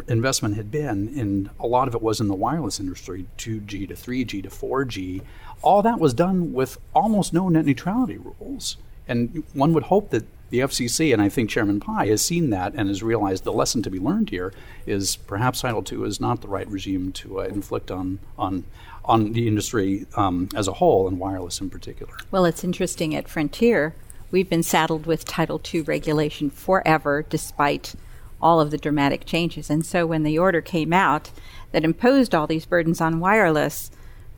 investment 0.09 0.57
had 0.57 0.71
been, 0.71 1.13
and 1.19 1.51
a 1.61 1.67
lot 1.67 1.87
of 1.87 1.95
it 1.95 2.01
was 2.01 2.21
in 2.21 2.29
the 2.29 2.35
wireless 2.35 2.81
industry, 2.81 3.27
2G 3.37 3.89
to 3.89 3.95
3G 3.95 4.43
to 4.43 4.49
4G. 4.49 5.23
All 5.63 5.83
that 5.83 5.99
was 5.99 6.15
done 6.15 6.53
with 6.53 6.79
almost 6.95 7.33
no 7.33 7.49
net 7.49 7.67
neutrality 7.67 8.19
rules. 8.19 8.77
And 9.07 9.45
one 9.53 9.73
would 9.75 9.85
hope 9.85 10.11
that 10.11 10.25
the 10.51 10.61
FCC, 10.61 11.13
and 11.13 11.21
I 11.21 11.29
think 11.29 11.51
Chairman 11.51 11.81
Pai 11.81 12.09
has 12.09 12.25
seen 12.25 12.51
that 12.51 12.73
and 12.75 12.89
has 12.89 13.03
realized 13.03 13.45
the 13.45 13.53
lesson 13.53 13.83
to 13.83 13.91
be 13.91 13.99
learned 13.99 14.31
here 14.31 14.53
is 14.87 15.17
perhaps 15.17 15.61
Title 15.61 15.85
II 15.91 16.07
is 16.07 16.21
not 16.21 16.41
the 16.41 16.49
right 16.49 16.69
regime 16.69 17.13
to 17.13 17.41
uh, 17.41 17.45
inflict 17.45 17.91
on 17.91 18.21
on 18.39 18.65
on 19.05 19.33
the 19.33 19.47
industry 19.47 20.07
um, 20.17 20.49
as 20.55 20.67
a 20.67 20.75
whole 20.75 21.07
and 21.07 21.19
wireless 21.19 21.61
in 21.61 21.71
particular. 21.71 22.13
Well, 22.31 22.45
it's 22.45 22.65
interesting 22.65 23.15
at 23.15 23.29
Frontier, 23.29 23.95
we've 24.31 24.49
been 24.49 24.63
saddled 24.63 25.07
with 25.07 25.25
Title 25.25 25.61
II 25.73 25.83
regulation 25.83 26.51
forever, 26.51 27.25
despite 27.29 27.95
all 28.41 28.61
of 28.61 28.71
the 28.71 28.79
dramatic 28.79 29.25
changes. 29.25 29.71
And 29.71 29.85
so 29.85 30.07
when 30.07 30.23
the 30.23 30.39
order 30.39 30.61
came 30.61 30.93
out 30.93 31.31
that 31.73 31.85
imposed 31.85 32.35
all 32.35 32.47
these 32.47 32.67
burdens 32.67 33.01
on 33.01 33.21
wireless, 33.21 33.91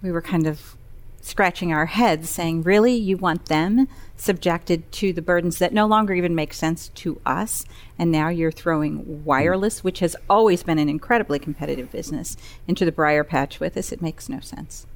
we 0.02 0.10
were 0.10 0.22
kind 0.22 0.46
of 0.46 0.76
scratching 1.20 1.72
our 1.72 1.86
heads 1.86 2.30
saying, 2.30 2.62
Really? 2.62 2.94
You 2.94 3.16
want 3.16 3.46
them 3.46 3.88
subjected 4.16 4.90
to 4.92 5.12
the 5.12 5.22
burdens 5.22 5.58
that 5.58 5.72
no 5.72 5.86
longer 5.86 6.14
even 6.14 6.34
make 6.34 6.54
sense 6.54 6.88
to 6.88 7.20
us? 7.26 7.64
And 7.98 8.10
now 8.10 8.28
you're 8.28 8.52
throwing 8.52 9.24
wireless, 9.24 9.84
which 9.84 10.00
has 10.00 10.16
always 10.30 10.62
been 10.62 10.78
an 10.78 10.88
incredibly 10.88 11.38
competitive 11.38 11.92
business, 11.92 12.36
into 12.66 12.84
the 12.84 12.92
briar 12.92 13.24
patch 13.24 13.60
with 13.60 13.76
us. 13.76 13.92
It 13.92 14.02
makes 14.02 14.28
no 14.28 14.40
sense. 14.40 14.86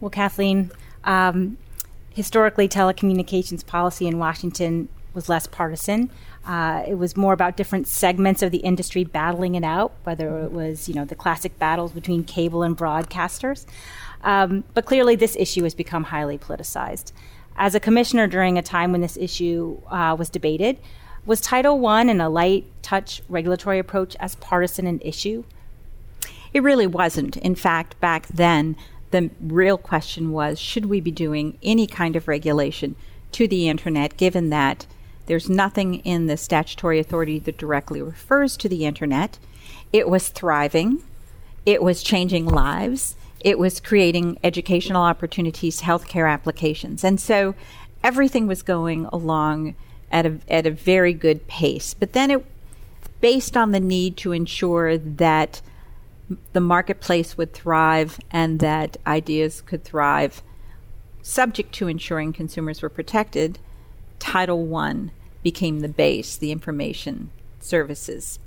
Well, 0.00 0.10
Kathleen, 0.10 0.70
um, 1.04 1.58
historically, 2.14 2.68
telecommunications 2.68 3.66
policy 3.66 4.06
in 4.06 4.18
Washington 4.18 4.88
was 5.12 5.28
less 5.28 5.46
partisan. 5.46 6.10
Uh, 6.46 6.82
it 6.86 6.98
was 6.98 7.16
more 7.16 7.32
about 7.32 7.56
different 7.56 7.86
segments 7.86 8.42
of 8.42 8.50
the 8.50 8.58
industry 8.58 9.04
battling 9.04 9.54
it 9.54 9.64
out, 9.64 9.92
whether 10.04 10.40
it 10.40 10.52
was 10.52 10.88
you 10.88 10.94
know 10.94 11.04
the 11.04 11.14
classic 11.14 11.58
battles 11.58 11.92
between 11.92 12.24
cable 12.24 12.62
and 12.62 12.76
broadcasters. 12.76 13.66
Um, 14.22 14.64
but 14.74 14.86
clearly, 14.86 15.16
this 15.16 15.36
issue 15.36 15.64
has 15.64 15.74
become 15.74 16.04
highly 16.04 16.38
politicized. 16.38 17.12
As 17.56 17.74
a 17.74 17.80
commissioner 17.80 18.26
during 18.26 18.58
a 18.58 18.62
time 18.62 18.92
when 18.92 19.00
this 19.00 19.16
issue 19.16 19.80
uh, 19.88 20.16
was 20.18 20.28
debated, 20.28 20.78
was 21.24 21.40
Title 21.40 21.84
I 21.86 22.02
and 22.02 22.20
a 22.20 22.28
light 22.28 22.66
touch 22.82 23.22
regulatory 23.28 23.78
approach 23.78 24.16
as 24.20 24.34
partisan 24.36 24.86
an 24.86 25.00
issue? 25.02 25.44
It 26.52 26.62
really 26.62 26.86
wasn't. 26.86 27.36
In 27.38 27.54
fact, 27.54 27.98
back 28.00 28.26
then, 28.28 28.76
the 29.14 29.30
real 29.40 29.78
question 29.78 30.32
was 30.32 30.58
should 30.58 30.86
we 30.86 31.00
be 31.00 31.10
doing 31.10 31.56
any 31.62 31.86
kind 31.86 32.16
of 32.16 32.28
regulation 32.28 32.96
to 33.32 33.48
the 33.48 33.68
internet, 33.68 34.16
given 34.16 34.50
that 34.50 34.86
there's 35.26 35.48
nothing 35.48 35.96
in 36.00 36.26
the 36.26 36.36
statutory 36.36 36.98
authority 36.98 37.38
that 37.38 37.56
directly 37.56 38.02
refers 38.02 38.56
to 38.58 38.68
the 38.68 38.84
internet? 38.84 39.38
It 39.92 40.08
was 40.08 40.28
thriving 40.28 41.02
it 41.66 41.82
was 41.82 42.02
changing 42.02 42.46
lives, 42.46 43.16
it 43.40 43.58
was 43.58 43.80
creating 43.80 44.38
educational 44.44 45.02
opportunities, 45.02 45.82
healthcare 45.82 46.30
applications. 46.30 47.04
And 47.04 47.20
so 47.20 47.54
everything 48.02 48.46
was 48.46 48.62
going 48.62 49.06
along 49.06 49.74
at 50.10 50.26
a, 50.26 50.38
at 50.48 50.66
a 50.66 50.70
very 50.70 51.14
good 51.14 51.46
pace. 51.48 51.94
But 51.94 52.12
then 52.12 52.30
it, 52.30 52.46
based 53.20 53.56
on 53.56 53.70
the 53.70 53.80
need 53.80 54.16
to 54.18 54.32
ensure 54.32 54.98
that 54.98 55.62
the 56.52 56.60
marketplace 56.60 57.36
would 57.36 57.52
thrive 57.52 58.18
and 58.30 58.60
that 58.60 58.96
ideas 59.06 59.60
could 59.60 59.84
thrive, 59.84 60.42
subject 61.22 61.72
to 61.74 61.88
ensuring 61.88 62.32
consumers 62.32 62.82
were 62.82 62.88
protected, 62.88 63.58
Title 64.18 64.74
I 64.76 65.10
became 65.42 65.80
the 65.80 65.88
base, 65.88 66.36
the 66.36 66.52
information 66.52 67.30
services 67.60 68.38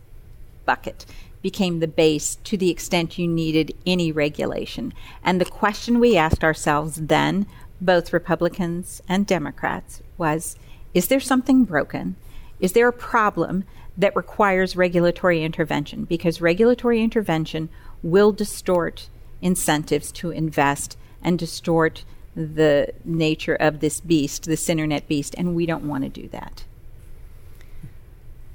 bucket 0.65 1.05
became 1.41 1.79
the 1.79 1.87
base 1.87 2.35
to 2.43 2.57
the 2.57 2.69
extent 2.69 3.17
you 3.17 3.27
needed 3.27 3.73
any 3.85 4.11
regulation. 4.11 4.93
And 5.23 5.39
the 5.39 5.45
question 5.45 5.99
we 5.99 6.17
asked 6.17 6.43
ourselves 6.43 6.95
then, 6.95 7.45
both 7.79 8.11
Republicans 8.11 9.01
and 9.07 9.25
Democrats, 9.25 10.01
was 10.17 10.55
is 10.93 11.07
there 11.07 11.19
something 11.19 11.63
broken? 11.63 12.15
Is 12.59 12.73
there 12.73 12.87
a 12.87 12.93
problem 12.93 13.65
that 13.97 14.15
requires 14.15 14.75
regulatory 14.75 15.43
intervention? 15.43 16.05
Because 16.05 16.41
regulatory 16.41 17.01
intervention 17.01 17.69
will 18.03 18.31
distort 18.31 19.09
incentives 19.41 20.11
to 20.13 20.31
invest 20.31 20.97
and 21.21 21.39
distort 21.39 22.05
the 22.35 22.93
nature 23.03 23.55
of 23.55 23.79
this 23.79 23.99
beast, 23.99 24.45
this 24.45 24.69
internet 24.69 25.07
beast, 25.07 25.33
and 25.37 25.55
we 25.55 25.65
don't 25.65 25.87
want 25.87 26.03
to 26.03 26.09
do 26.09 26.27
that. 26.29 26.65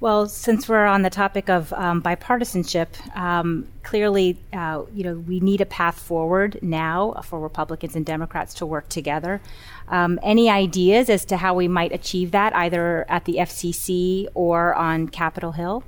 Well, 0.02 0.26
since 0.26 0.68
we're 0.68 0.84
on 0.84 1.02
the 1.02 1.10
topic 1.10 1.48
of 1.48 1.72
um, 1.74 2.02
bipartisanship, 2.02 2.88
um, 3.16 3.68
clearly, 3.84 4.36
uh, 4.52 4.82
you 4.92 5.04
know, 5.04 5.14
we 5.14 5.38
need 5.38 5.60
a 5.60 5.66
path 5.66 5.96
forward 5.96 6.58
now 6.60 7.20
for 7.22 7.38
Republicans 7.38 7.94
and 7.94 8.04
Democrats 8.04 8.52
to 8.54 8.66
work 8.66 8.88
together. 8.88 9.40
Um, 9.86 10.18
any 10.20 10.50
ideas 10.50 11.08
as 11.08 11.24
to 11.26 11.36
how 11.36 11.54
we 11.54 11.68
might 11.68 11.92
achieve 11.92 12.32
that, 12.32 12.52
either 12.56 13.06
at 13.08 13.26
the 13.26 13.34
FCC 13.34 14.26
or 14.34 14.74
on 14.74 15.06
Capitol 15.06 15.52
Hill? 15.52 15.84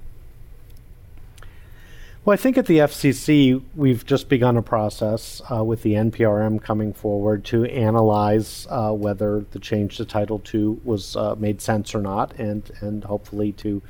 Well, 2.24 2.34
I 2.34 2.36
think 2.36 2.56
at 2.56 2.66
the 2.66 2.78
FCC, 2.78 3.62
we've 3.74 4.06
just 4.06 4.28
begun 4.28 4.56
a 4.56 4.62
process 4.62 5.42
uh, 5.50 5.64
with 5.64 5.82
the 5.82 5.94
NPRM 5.94 6.62
coming 6.62 6.92
forward 6.92 7.44
to 7.46 7.64
analyze 7.64 8.68
uh, 8.70 8.92
whether 8.92 9.44
the 9.50 9.58
change 9.58 9.96
to 9.96 10.04
Title 10.04 10.40
II 10.54 10.78
was 10.84 11.16
uh, 11.16 11.34
made 11.34 11.60
sense 11.60 11.96
or 11.96 12.00
not, 12.00 12.32
and 12.38 12.70
and 12.80 13.02
hopefully 13.02 13.50
to 13.54 13.82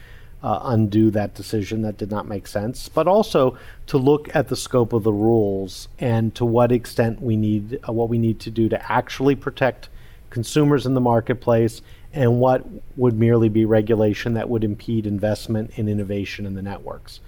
uh, 0.44 0.60
undo 0.64 1.10
that 1.10 1.34
decision 1.34 1.80
that 1.80 1.96
did 1.96 2.10
not 2.10 2.28
make 2.28 2.46
sense, 2.46 2.90
but 2.90 3.08
also 3.08 3.56
to 3.86 3.96
look 3.96 4.28
at 4.36 4.48
the 4.48 4.56
scope 4.56 4.92
of 4.92 5.02
the 5.02 5.12
rules 5.12 5.88
and 5.98 6.34
to 6.34 6.44
what 6.44 6.70
extent 6.70 7.22
we 7.22 7.34
need 7.34 7.80
uh, 7.88 7.92
what 7.92 8.10
we 8.10 8.18
need 8.18 8.38
to 8.38 8.50
do 8.50 8.68
to 8.68 8.92
actually 8.92 9.34
protect 9.34 9.88
consumers 10.28 10.84
in 10.84 10.92
the 10.92 11.00
marketplace 11.00 11.80
and 12.12 12.38
what 12.38 12.62
would 12.94 13.18
merely 13.18 13.48
be 13.48 13.64
regulation 13.64 14.34
that 14.34 14.50
would 14.50 14.62
impede 14.62 15.06
investment 15.06 15.70
and 15.78 15.88
innovation 15.88 16.44
in 16.44 16.54
the 16.54 16.62
networks. 16.62 17.20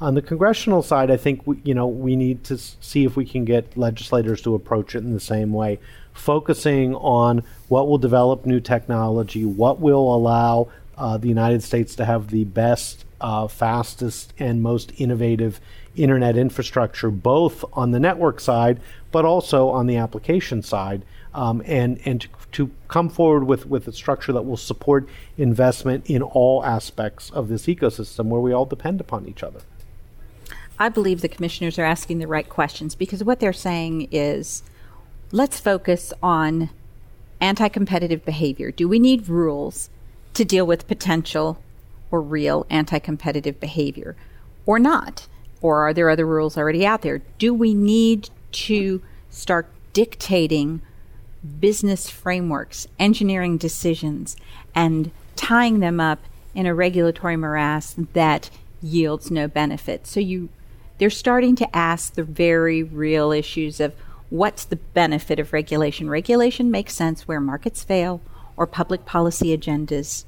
On 0.00 0.14
the 0.14 0.22
congressional 0.22 0.82
side, 0.82 1.10
I 1.10 1.16
think 1.16 1.46
we, 1.46 1.60
you 1.62 1.72
know 1.72 1.86
we 1.86 2.16
need 2.16 2.42
to 2.44 2.58
see 2.58 3.04
if 3.04 3.14
we 3.14 3.24
can 3.24 3.44
get 3.44 3.76
legislators 3.76 4.42
to 4.42 4.56
approach 4.56 4.96
it 4.96 5.04
in 5.04 5.14
the 5.14 5.20
same 5.20 5.52
way, 5.52 5.78
focusing 6.12 6.96
on 6.96 7.44
what 7.68 7.86
will 7.86 7.98
develop 7.98 8.44
new 8.44 8.58
technology, 8.58 9.44
what 9.44 9.78
will 9.78 10.12
allow 10.12 10.68
uh, 10.96 11.16
the 11.16 11.28
United 11.28 11.62
States 11.62 11.94
to 11.96 12.04
have 12.04 12.30
the 12.30 12.44
best, 12.44 13.04
uh, 13.20 13.46
fastest, 13.48 14.32
and 14.38 14.62
most 14.62 14.92
innovative 14.96 15.60
internet 15.94 16.36
infrastructure, 16.36 17.10
both 17.10 17.64
on 17.72 17.90
the 17.90 18.00
network 18.00 18.40
side, 18.40 18.80
but 19.12 19.24
also 19.24 19.68
on 19.68 19.86
the 19.86 19.96
application 19.96 20.62
side, 20.62 21.02
um, 21.34 21.62
and 21.66 22.00
and 22.04 22.22
to, 22.22 22.28
to, 22.52 22.70
come 22.88 23.08
forward 23.08 23.44
with 23.44 23.66
with 23.66 23.86
a 23.88 23.92
structure 23.92 24.32
that 24.32 24.42
will 24.42 24.56
support 24.56 25.08
investment 25.36 26.04
in 26.08 26.22
all 26.22 26.64
aspects 26.64 27.30
of 27.30 27.48
this 27.48 27.66
ecosystem 27.66 28.26
where 28.26 28.40
we 28.40 28.52
all 28.52 28.66
depend 28.66 29.00
upon 29.00 29.26
each 29.26 29.42
other. 29.42 29.60
I 30.78 30.88
believe 30.90 31.22
the 31.22 31.28
commissioners 31.28 31.78
are 31.78 31.84
asking 31.84 32.18
the 32.18 32.26
right 32.26 32.48
questions 32.48 32.94
because 32.94 33.24
what 33.24 33.40
they're 33.40 33.52
saying 33.52 34.08
is, 34.10 34.62
let's 35.32 35.58
focus 35.58 36.12
on 36.22 36.70
anti-competitive 37.40 38.24
behavior. 38.24 38.70
Do 38.70 38.88
we 38.88 38.98
need 38.98 39.28
rules? 39.28 39.88
To 40.36 40.44
deal 40.44 40.66
with 40.66 40.86
potential 40.86 41.62
or 42.10 42.20
real 42.20 42.66
anti 42.70 42.98
competitive 42.98 43.58
behavior 43.60 44.16
or 44.64 44.78
not? 44.78 45.26
Or 45.60 45.86
are 45.88 45.94
there 45.94 46.10
other 46.10 46.26
rules 46.26 46.56
already 46.56 46.86
out 46.86 47.02
there? 47.02 47.22
Do 47.38 47.52
we 47.52 47.74
need 47.74 48.30
to 48.52 49.02
start 49.30 49.68
dictating 49.92 50.82
business 51.58 52.10
frameworks, 52.10 52.86
engineering 52.98 53.56
decisions, 53.56 54.36
and 54.74 55.10
tying 55.34 55.80
them 55.80 56.00
up 56.00 56.20
in 56.54 56.66
a 56.66 56.74
regulatory 56.74 57.36
morass 57.36 57.96
that 58.12 58.50
yields 58.82 59.30
no 59.30 59.48
benefit? 59.48 60.06
So 60.06 60.20
you 60.20 60.50
they're 60.98 61.10
starting 61.10 61.56
to 61.56 61.76
ask 61.76 62.14
the 62.14 62.22
very 62.22 62.82
real 62.82 63.30
issues 63.30 63.80
of 63.80 63.94
what's 64.30 64.64
the 64.64 64.76
benefit 64.76 65.38
of 65.38 65.52
regulation. 65.52 66.08
Regulation 66.08 66.70
makes 66.70 66.94
sense 66.94 67.28
where 67.28 67.40
markets 67.40 67.84
fail 67.84 68.20
or 68.56 68.66
public 68.66 69.04
policy 69.04 69.56
agendas 69.56 70.24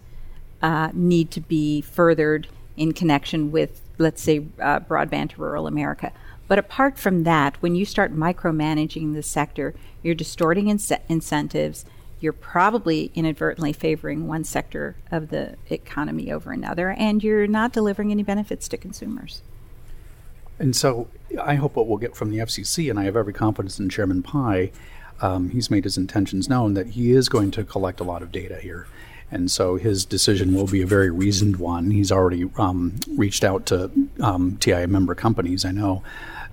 uh, 0.62 0.90
need 0.92 1.30
to 1.30 1.40
be 1.40 1.80
furthered 1.80 2.48
in 2.76 2.92
connection 2.92 3.50
with, 3.50 3.80
let's 3.98 4.22
say, 4.22 4.44
uh, 4.60 4.80
broadband 4.80 5.30
to 5.30 5.40
rural 5.40 5.66
America. 5.66 6.12
But 6.46 6.58
apart 6.58 6.98
from 6.98 7.24
that, 7.24 7.56
when 7.60 7.74
you 7.74 7.84
start 7.84 8.14
micromanaging 8.14 9.14
the 9.14 9.22
sector, 9.22 9.74
you're 10.02 10.14
distorting 10.14 10.68
in- 10.68 10.80
incentives. 11.08 11.84
You're 12.20 12.32
probably 12.32 13.12
inadvertently 13.14 13.72
favoring 13.72 14.26
one 14.26 14.44
sector 14.44 14.96
of 15.10 15.28
the 15.28 15.56
economy 15.68 16.32
over 16.32 16.50
another, 16.50 16.90
and 16.90 17.22
you're 17.22 17.46
not 17.46 17.72
delivering 17.72 18.10
any 18.10 18.22
benefits 18.22 18.66
to 18.68 18.76
consumers. 18.76 19.42
And 20.58 20.74
so 20.74 21.08
I 21.40 21.54
hope 21.54 21.76
what 21.76 21.86
we'll 21.86 21.98
get 21.98 22.16
from 22.16 22.30
the 22.30 22.38
FCC, 22.38 22.90
and 22.90 22.98
I 22.98 23.04
have 23.04 23.16
every 23.16 23.32
confidence 23.32 23.78
in 23.78 23.88
Chairman 23.88 24.22
Pai, 24.22 24.72
um, 25.20 25.50
he's 25.50 25.70
made 25.70 25.84
his 25.84 25.96
intentions 25.96 26.48
known 26.48 26.74
that 26.74 26.88
he 26.88 27.12
is 27.12 27.28
going 27.28 27.50
to 27.52 27.64
collect 27.64 28.00
a 28.00 28.04
lot 28.04 28.22
of 28.22 28.32
data 28.32 28.56
here. 28.56 28.86
And 29.30 29.50
so 29.50 29.76
his 29.76 30.04
decision 30.04 30.54
will 30.54 30.66
be 30.66 30.80
a 30.80 30.86
very 30.86 31.10
reasoned 31.10 31.56
one. 31.56 31.90
He's 31.90 32.10
already 32.10 32.50
um, 32.56 32.94
reached 33.16 33.44
out 33.44 33.66
to 33.66 33.90
um, 34.20 34.56
TIA 34.56 34.86
member 34.86 35.14
companies, 35.14 35.64
I 35.64 35.72
know, 35.72 36.02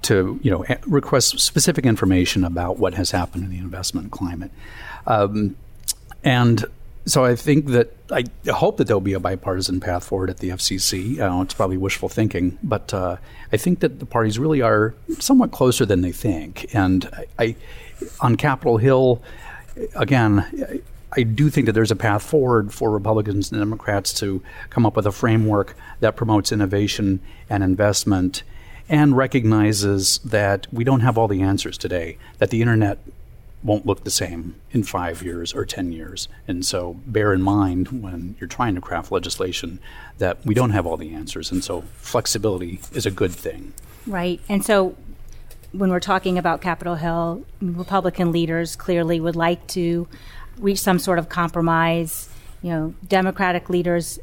to 0.04 0.40
you 0.44 0.52
know 0.52 0.66
request 0.86 1.40
specific 1.40 1.86
information 1.86 2.44
about 2.44 2.78
what 2.78 2.94
has 2.96 3.12
happened 3.12 3.46
in 3.46 3.50
the 3.50 3.58
investment 3.58 4.12
climate. 4.12 4.52
Um, 5.08 5.56
and 6.24 6.66
so 7.06 7.24
I 7.24 7.36
think 7.36 7.68
that 7.68 7.96
I 8.12 8.26
hope 8.52 8.78
that 8.78 8.88
there'll 8.88 9.00
be 9.00 9.14
a 9.14 9.20
bipartisan 9.20 9.80
path 9.80 10.04
forward 10.04 10.30
at 10.30 10.40
the 10.40 10.50
FCC. 10.50 11.20
Uh, 11.20 11.42
it's 11.44 11.54
probably 11.54 11.78
wishful 11.78 12.10
thinking, 12.10 12.58
but 12.64 12.94
uh, 12.94 13.18
I 13.54 13.58
think 13.58 13.80
that 13.80 14.00
the 14.00 14.06
parties 14.06 14.40
really 14.40 14.62
are 14.62 14.96
somewhat 15.20 15.52
closer 15.52 15.86
than 15.86 16.02
they 16.02 16.12
think. 16.12 16.74
And 16.74 17.08
I, 17.14 17.26
I 17.44 17.56
on 18.20 18.36
Capitol 18.36 18.78
Hill, 18.78 19.22
again, 19.96 20.82
I 21.18 21.24
do 21.24 21.50
think 21.50 21.66
that 21.66 21.74
there's 21.74 21.92
a 21.92 21.96
path 21.96 22.24
forward 22.24 22.74
for 22.74 22.92
Republicans 22.92 23.52
and 23.52 23.62
Democrats 23.62 24.14
to 24.20 24.42
come 24.70 24.86
up 24.86 24.96
with 24.96 25.08
a 25.08 25.12
framework 25.12 25.76
that 26.02 26.16
promotes 26.16 26.52
innovation 26.52 27.22
and 27.50 27.64
investment 27.64 28.44
and 28.90 29.16
recognizes 29.18 30.20
that 30.20 30.68
we 30.72 30.84
don't 30.84 31.00
have 31.00 31.18
all 31.18 31.28
the 31.28 31.42
answers 31.42 31.78
today, 31.78 32.18
that 32.38 32.50
the 32.50 32.62
internet 32.62 33.00
won't 33.64 33.86
look 33.86 34.04
the 34.04 34.12
same 34.12 34.56
in 34.72 34.84
five 34.84 35.24
years 35.24 35.54
or 35.54 35.66
10 35.66 35.92
years. 35.92 36.28
And 36.48 36.64
so 36.64 36.98
bear 37.08 37.34
in 37.34 37.42
mind 37.42 38.04
when 38.04 38.36
you're 38.40 38.48
trying 38.48 38.76
to 38.76 38.82
craft 38.82 39.12
legislation 39.12 39.80
that 40.20 40.46
we 40.46 40.54
don't 40.54 40.70
have 40.70 40.86
all 40.86 40.98
the 40.98 41.16
answers. 41.16 41.52
And 41.52 41.64
so 41.64 41.82
flexibility 41.98 42.80
is 42.94 43.08
a 43.08 43.12
good 43.12 43.32
thing. 43.32 43.74
Right. 44.06 44.40
And 44.48 44.64
so 44.64 44.96
when 45.78 45.90
we're 45.90 46.00
talking 46.00 46.38
about 46.38 46.62
Capitol 46.62 46.96
Hill, 46.96 47.46
Republican 47.62 48.32
leaders 48.32 48.76
clearly 48.76 49.20
would 49.20 49.36
like 49.36 49.66
to 49.68 50.08
reach 50.58 50.80
some 50.80 51.00
sort 51.00 51.20
of 51.20 51.30
compromise. 51.30 52.30
You 52.62 52.72
know, 52.72 52.94
Democratic 53.08 53.70
leaders 53.70 54.20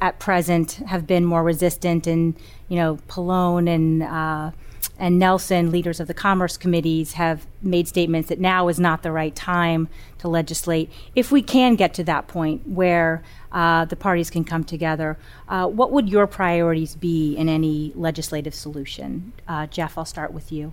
at 0.00 0.18
present 0.18 0.72
have 0.86 1.06
been 1.06 1.24
more 1.24 1.42
resistant, 1.42 2.06
and 2.06 2.34
you 2.68 2.76
know, 2.76 2.98
Pallone 3.08 3.68
and 3.68 4.02
uh, 4.02 4.50
and 4.98 5.18
Nelson, 5.18 5.70
leaders 5.70 6.00
of 6.00 6.06
the 6.06 6.14
Commerce 6.14 6.56
committees, 6.56 7.14
have 7.14 7.46
made 7.60 7.88
statements 7.88 8.28
that 8.28 8.38
now 8.38 8.68
is 8.68 8.78
not 8.78 9.02
the 9.02 9.12
right 9.12 9.34
time 9.34 9.88
to 10.18 10.28
legislate. 10.28 10.90
If 11.14 11.32
we 11.32 11.42
can 11.42 11.76
get 11.76 11.94
to 11.94 12.04
that 12.04 12.28
point 12.28 12.68
where 12.68 13.22
uh, 13.50 13.84
the 13.86 13.96
parties 13.96 14.30
can 14.30 14.44
come 14.44 14.64
together, 14.64 15.18
uh, 15.48 15.66
what 15.66 15.90
would 15.92 16.08
your 16.08 16.26
priorities 16.26 16.94
be 16.94 17.34
in 17.36 17.48
any 17.48 17.92
legislative 17.94 18.54
solution? 18.54 19.32
Uh, 19.48 19.66
Jeff, 19.66 19.98
I'll 19.98 20.04
start 20.04 20.32
with 20.32 20.52
you. 20.52 20.72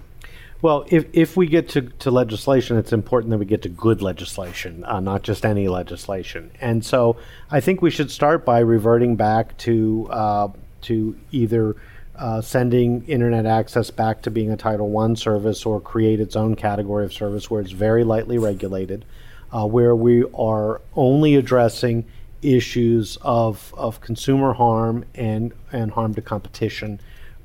Well, 0.61 0.85
if, 0.89 1.05
if 1.13 1.37
we 1.37 1.47
get 1.47 1.69
to, 1.69 1.81
to 1.83 2.11
legislation, 2.11 2.77
it's 2.77 2.91
important 2.91 3.31
that 3.31 3.37
we 3.37 3.45
get 3.45 3.61
to 3.61 3.69
good 3.69 4.01
legislation, 4.01 4.83
uh, 4.83 4.99
not 4.99 5.23
just 5.23 5.45
any 5.45 5.69
legislation. 5.69 6.51
And 6.59 6.83
so 6.83 7.15
I 7.49 7.61
think 7.61 7.81
we 7.81 7.89
should 7.89 8.11
start 8.11 8.43
by 8.43 8.59
reverting 8.59 9.15
back 9.15 9.57
to 9.59 10.07
uh, 10.11 10.47
to 10.81 11.17
either 11.31 11.75
uh, 12.15 12.41
sending 12.41 13.05
internet 13.05 13.45
access 13.45 13.89
back 13.89 14.21
to 14.23 14.31
being 14.31 14.51
a 14.51 14.57
Title 14.57 14.97
I 14.97 15.13
service 15.13 15.65
or 15.65 15.79
create 15.79 16.19
its 16.19 16.35
own 16.35 16.55
category 16.55 17.05
of 17.05 17.13
service 17.13 17.49
where 17.49 17.61
it's 17.61 17.71
very 17.71 18.03
lightly 18.03 18.37
regulated, 18.37 19.05
uh, 19.53 19.65
where 19.65 19.95
we 19.95 20.25
are 20.33 20.81
only 20.95 21.35
addressing 21.35 22.05
issues 22.41 23.17
of, 23.21 23.73
of 23.77 24.01
consumer 24.01 24.53
harm 24.53 25.05
and, 25.15 25.53
and 25.71 25.91
harm 25.91 26.13
to 26.15 26.21
competition 26.21 26.99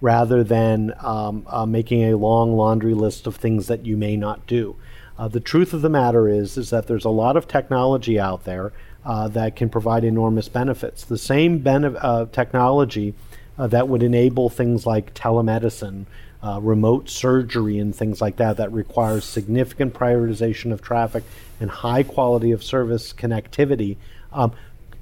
rather 0.05 0.45
than 0.45 0.93
um, 1.01 1.47
uh, 1.47 1.65
making 1.65 2.05
a 2.05 2.15
long 2.15 2.55
laundry 2.55 2.93
list 2.93 3.27
of 3.27 3.37
things 3.37 3.69
that 3.69 3.87
you 3.87 3.97
may 3.97 4.19
not 4.19 4.47
do. 4.47 4.77
Uh, 5.19 5.29
the 5.29 5.41
truth 5.41 5.73
of 5.73 5.81
the 5.81 5.89
matter 5.89 6.29
is, 6.29 6.59
is 6.59 6.69
that 6.69 6.87
there's 6.87 7.07
a 7.07 7.09
lot 7.25 7.39
of 7.39 7.49
technology 7.49 8.21
out 8.21 8.45
there 8.45 8.71
uh, 9.07 9.27
that 9.29 9.57
can 9.57 9.71
provide 9.71 10.05
enormous 10.05 10.47
benefits. 10.47 11.07
The 11.07 11.17
same 11.17 11.67
uh, 11.67 12.27
technology 12.27 13.15
uh, 13.59 13.67
that 13.69 13.89
would 13.89 14.03
enable 14.03 14.51
things 14.51 14.85
like 14.85 15.15
telemedicine, 15.15 16.05
uh, 16.43 16.61
remote 16.61 17.09
surgery, 17.09 17.79
and 17.79 17.97
things 17.97 18.21
like 18.21 18.37
that, 18.37 18.59
that 18.59 18.71
requires 18.73 19.25
significant 19.25 19.95
prioritization 19.95 20.71
of 20.71 20.83
traffic 20.83 21.25
and 21.59 21.71
high 21.71 22.03
quality 22.03 22.53
of 22.53 22.63
service 22.63 23.15
connectivity. 23.15 23.97
Um, 24.35 24.53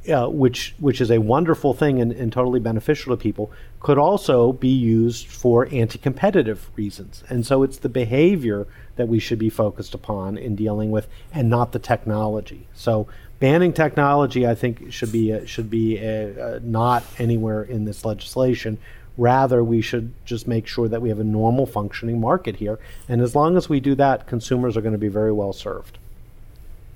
uh, 0.08 0.26
which 0.26 0.74
which 0.78 1.00
is 1.00 1.10
a 1.10 1.18
wonderful 1.18 1.74
thing 1.74 2.00
and, 2.00 2.12
and, 2.12 2.32
totally 2.32 2.58
beneficial 2.58 3.16
to 3.16 3.20
people, 3.20 3.52
could 3.78 3.98
also 3.98 4.52
be 4.52 4.68
used 4.68 5.28
for 5.28 5.68
anti-competitive 5.70 6.70
reasons. 6.76 7.22
And 7.28 7.46
so 7.46 7.62
it's 7.62 7.78
the 7.78 7.88
behavior 7.88 8.66
that 8.96 9.06
we 9.06 9.18
should 9.18 9.38
be 9.38 9.50
focused 9.50 9.94
upon 9.94 10.36
in 10.38 10.56
dealing 10.56 10.90
with, 10.90 11.06
and 11.32 11.48
not 11.48 11.72
the 11.72 11.78
technology. 11.78 12.66
So 12.74 13.06
banning 13.38 13.72
technology, 13.72 14.46
I 14.46 14.54
think, 14.54 14.92
should 14.92 15.12
be 15.12 15.32
uh, 15.32 15.44
should 15.46 15.70
be 15.70 15.98
uh, 15.98 16.02
uh, 16.40 16.60
not 16.62 17.04
anywhere 17.18 17.62
in 17.62 17.84
this 17.84 18.04
legislation. 18.04 18.78
Rather, 19.18 19.62
we 19.62 19.82
should 19.82 20.12
just 20.24 20.48
make 20.48 20.66
sure 20.66 20.88
that 20.88 21.02
we 21.02 21.10
have 21.10 21.20
a 21.20 21.24
normal 21.24 21.66
functioning 21.66 22.18
market 22.20 22.56
here, 22.56 22.78
and 23.08 23.20
as 23.20 23.36
long 23.36 23.56
as 23.56 23.68
we 23.68 23.78
do 23.78 23.94
that, 23.94 24.26
consumers 24.26 24.76
are 24.76 24.80
going 24.80 24.94
to 24.94 24.98
be 24.98 25.08
very 25.08 25.32
well 25.32 25.52
served. 25.52 25.98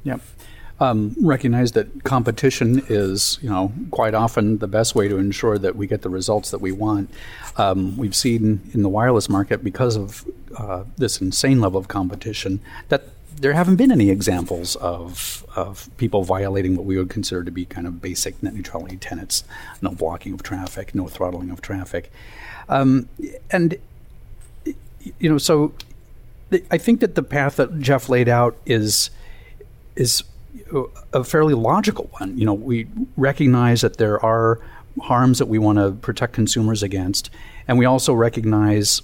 Yep. 0.02 0.20
Um, 0.78 1.16
recognize 1.22 1.72
that 1.72 2.04
competition 2.04 2.82
is, 2.88 3.38
you 3.40 3.48
know, 3.48 3.72
quite 3.90 4.12
often 4.12 4.58
the 4.58 4.66
best 4.68 4.94
way 4.94 5.08
to 5.08 5.16
ensure 5.16 5.56
that 5.56 5.74
we 5.74 5.86
get 5.86 6.02
the 6.02 6.10
results 6.10 6.50
that 6.50 6.60
we 6.60 6.70
want. 6.70 7.10
Um, 7.56 7.96
we've 7.96 8.14
seen 8.14 8.60
in 8.74 8.82
the 8.82 8.88
wireless 8.90 9.30
market 9.30 9.64
because 9.64 9.96
of 9.96 10.26
uh, 10.56 10.84
this 10.98 11.20
insane 11.20 11.60
level 11.60 11.80
of 11.80 11.88
competition 11.88 12.60
that 12.90 13.04
there 13.40 13.52
haven't 13.52 13.76
been 13.76 13.92
any 13.92 14.10
examples 14.10 14.76
of 14.76 15.46
of 15.54 15.90
people 15.96 16.24
violating 16.24 16.76
what 16.76 16.84
we 16.84 16.96
would 16.96 17.10
consider 17.10 17.44
to 17.44 17.50
be 17.50 17.64
kind 17.64 17.86
of 17.86 18.00
basic 18.00 18.42
net 18.42 18.54
neutrality 18.54 18.96
tenets: 18.96 19.44
no 19.82 19.90
blocking 19.90 20.32
of 20.32 20.42
traffic, 20.42 20.94
no 20.94 21.06
throttling 21.06 21.50
of 21.50 21.60
traffic, 21.60 22.10
um, 22.68 23.08
and 23.50 23.76
you 25.18 25.30
know. 25.30 25.38
So, 25.38 25.74
I 26.70 26.78
think 26.78 27.00
that 27.00 27.14
the 27.14 27.22
path 27.22 27.56
that 27.56 27.78
Jeff 27.78 28.08
laid 28.08 28.28
out 28.28 28.56
is 28.64 29.10
is 29.94 30.22
a 31.12 31.24
fairly 31.24 31.54
logical 31.54 32.08
one. 32.18 32.36
You 32.38 32.44
know, 32.44 32.54
we 32.54 32.86
recognize 33.16 33.80
that 33.80 33.96
there 33.96 34.24
are 34.24 34.60
harms 35.02 35.38
that 35.38 35.46
we 35.46 35.58
want 35.58 35.78
to 35.78 35.92
protect 35.92 36.32
consumers 36.32 36.82
against, 36.82 37.30
and 37.68 37.78
we 37.78 37.84
also 37.84 38.12
recognize 38.12 39.02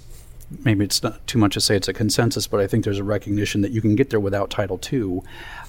maybe 0.63 0.85
it's 0.85 1.03
not 1.03 1.25
too 1.27 1.37
much 1.37 1.53
to 1.53 1.61
say 1.61 1.75
it's 1.75 1.87
a 1.87 1.93
consensus, 1.93 2.47
but 2.47 2.59
I 2.59 2.67
think 2.67 2.83
there's 2.83 2.99
a 2.99 3.03
recognition 3.03 3.61
that 3.61 3.71
you 3.71 3.81
can 3.81 3.95
get 3.95 4.09
there 4.09 4.19
without 4.19 4.49
Title 4.49 4.79
II, 4.91 5.21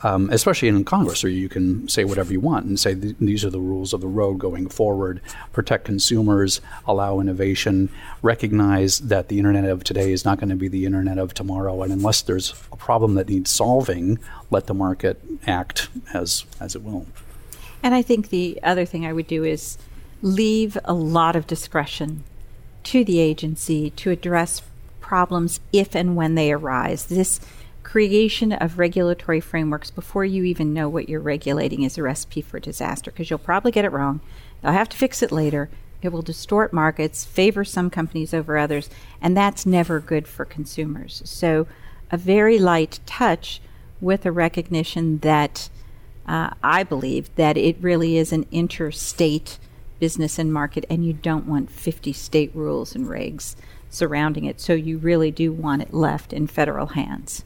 um, 0.02 0.30
especially 0.30 0.68
in 0.68 0.84
Congress, 0.84 1.22
where 1.22 1.30
you 1.30 1.48
can 1.48 1.88
say 1.88 2.04
whatever 2.04 2.32
you 2.32 2.40
want 2.40 2.66
and 2.66 2.78
say 2.78 2.94
th- 2.94 3.16
these 3.20 3.44
are 3.44 3.50
the 3.50 3.60
rules 3.60 3.92
of 3.92 4.00
the 4.00 4.08
road 4.08 4.38
going 4.38 4.68
forward, 4.68 5.20
protect 5.52 5.84
consumers, 5.84 6.60
allow 6.86 7.20
innovation, 7.20 7.88
recognize 8.22 8.98
that 8.98 9.28
the 9.28 9.38
internet 9.38 9.64
of 9.64 9.84
today 9.84 10.12
is 10.12 10.24
not 10.24 10.38
going 10.38 10.50
to 10.50 10.56
be 10.56 10.68
the 10.68 10.86
internet 10.86 11.18
of 11.18 11.34
tomorrow, 11.34 11.82
and 11.82 11.92
unless 11.92 12.22
there's 12.22 12.54
a 12.72 12.76
problem 12.76 13.14
that 13.14 13.28
needs 13.28 13.50
solving, 13.50 14.18
let 14.50 14.66
the 14.66 14.74
market 14.74 15.20
act 15.46 15.88
as 16.12 16.44
as 16.60 16.74
it 16.74 16.82
will. 16.82 17.06
And 17.82 17.94
I 17.94 18.02
think 18.02 18.30
the 18.30 18.58
other 18.62 18.86
thing 18.86 19.04
I 19.04 19.12
would 19.12 19.26
do 19.26 19.44
is 19.44 19.76
leave 20.22 20.78
a 20.84 20.94
lot 20.94 21.36
of 21.36 21.46
discretion 21.46 22.24
to 22.84 23.04
the 23.04 23.18
agency 23.18 23.90
to 23.90 24.10
address 24.10 24.62
problems 25.14 25.60
if 25.72 25.94
and 25.94 26.16
when 26.16 26.34
they 26.34 26.50
arise. 26.50 27.04
This 27.04 27.38
creation 27.84 28.50
of 28.50 28.80
regulatory 28.80 29.38
frameworks 29.38 29.88
before 29.88 30.24
you 30.24 30.42
even 30.42 30.74
know 30.74 30.88
what 30.88 31.08
you're 31.08 31.20
regulating 31.20 31.84
is 31.84 31.96
a 31.96 32.02
recipe 32.02 32.40
for 32.40 32.58
disaster 32.58 33.12
because 33.12 33.30
you'll 33.30 33.38
probably 33.38 33.70
get 33.70 33.84
it 33.84 33.92
wrong. 33.92 34.20
They'll 34.60 34.72
have 34.72 34.88
to 34.88 34.96
fix 34.96 35.22
it 35.22 35.30
later. 35.30 35.70
It 36.02 36.08
will 36.08 36.22
distort 36.22 36.72
markets, 36.72 37.24
favor 37.24 37.64
some 37.64 37.90
companies 37.90 38.34
over 38.34 38.58
others, 38.58 38.90
and 39.22 39.36
that's 39.36 39.64
never 39.64 40.00
good 40.00 40.26
for 40.26 40.44
consumers. 40.44 41.22
So, 41.24 41.68
a 42.10 42.16
very 42.16 42.58
light 42.58 42.98
touch 43.06 43.60
with 44.00 44.26
a 44.26 44.32
recognition 44.32 45.18
that 45.18 45.68
uh, 46.26 46.50
I 46.60 46.82
believe 46.82 47.32
that 47.36 47.56
it 47.56 47.76
really 47.80 48.18
is 48.18 48.32
an 48.32 48.46
interstate 48.50 49.60
business 50.00 50.40
and 50.40 50.52
market, 50.52 50.84
and 50.90 51.06
you 51.06 51.12
don't 51.12 51.46
want 51.46 51.70
50 51.70 52.12
state 52.12 52.50
rules 52.52 52.96
and 52.96 53.06
regs 53.06 53.54
surrounding 53.94 54.44
it. 54.44 54.60
So 54.60 54.72
you 54.74 54.98
really 54.98 55.30
do 55.30 55.52
want 55.52 55.82
it 55.82 55.94
left 55.94 56.32
in 56.32 56.46
federal 56.46 56.88
hands. 56.88 57.44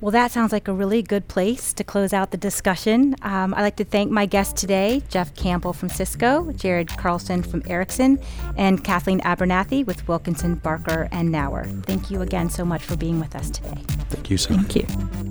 Well, 0.00 0.10
that 0.10 0.32
sounds 0.32 0.52
like 0.52 0.68
a 0.68 0.72
really 0.74 1.00
good 1.00 1.28
place 1.28 1.72
to 1.72 1.82
close 1.82 2.12
out 2.12 2.30
the 2.30 2.36
discussion. 2.36 3.16
Um, 3.22 3.54
I'd 3.54 3.62
like 3.62 3.76
to 3.76 3.84
thank 3.84 4.10
my 4.10 4.26
guests 4.26 4.60
today 4.60 5.02
Jeff 5.08 5.34
Campbell 5.34 5.72
from 5.72 5.88
Cisco, 5.88 6.52
Jared 6.52 6.88
Carlson 6.98 7.42
from 7.42 7.62
Ericsson, 7.66 8.18
and 8.58 8.84
Kathleen 8.84 9.20
Abernathy 9.20 9.86
with 9.86 10.06
Wilkinson, 10.06 10.56
Barker, 10.56 11.08
and 11.10 11.30
Knauer. 11.30 11.82
Thank 11.86 12.10
you 12.10 12.20
again 12.20 12.50
so 12.50 12.66
much 12.66 12.82
for 12.82 12.96
being 12.96 13.18
with 13.18 13.34
us 13.34 13.48
today. 13.48 13.80
Thank 14.10 14.28
you, 14.28 14.36
Sam. 14.36 14.64
Thank 14.64 14.76
you. 14.76 15.23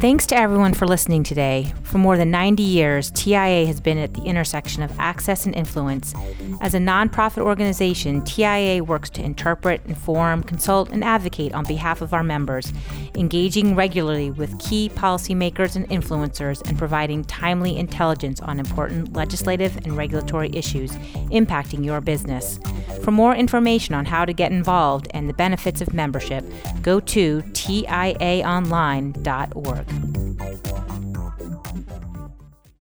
Thanks 0.00 0.24
to 0.28 0.36
everyone 0.36 0.72
for 0.72 0.86
listening 0.86 1.24
today. 1.24 1.74
For 1.82 1.98
more 1.98 2.16
than 2.16 2.30
90 2.30 2.62
years, 2.62 3.10
TIA 3.10 3.66
has 3.66 3.82
been 3.82 3.98
at 3.98 4.14
the 4.14 4.22
intersection 4.22 4.82
of 4.82 4.98
access 4.98 5.44
and 5.44 5.54
influence. 5.54 6.14
As 6.62 6.72
a 6.72 6.78
nonprofit 6.78 7.42
organization, 7.42 8.24
TIA 8.24 8.82
works 8.82 9.10
to 9.10 9.22
interpret, 9.22 9.82
inform, 9.84 10.42
consult, 10.42 10.88
and 10.88 11.04
advocate 11.04 11.52
on 11.52 11.66
behalf 11.66 12.00
of 12.00 12.14
our 12.14 12.22
members, 12.22 12.72
engaging 13.14 13.76
regularly 13.76 14.30
with 14.30 14.58
key 14.58 14.88
policymakers 14.88 15.76
and 15.76 15.86
influencers, 15.90 16.66
and 16.66 16.78
providing 16.78 17.22
timely 17.24 17.76
intelligence 17.76 18.40
on 18.40 18.58
important 18.58 19.12
legislative 19.12 19.76
and 19.78 19.98
regulatory 19.98 20.48
issues 20.54 20.92
impacting 21.30 21.84
your 21.84 22.00
business. 22.00 22.58
For 23.02 23.10
more 23.10 23.34
information 23.34 23.94
on 23.94 24.06
how 24.06 24.24
to 24.24 24.32
get 24.32 24.50
involved 24.50 25.08
and 25.12 25.28
the 25.28 25.34
benefits 25.34 25.82
of 25.82 25.92
membership, 25.92 26.42
go 26.80 27.00
to 27.00 27.42
tiaonline.org 27.42 29.49
org. 29.54 30.19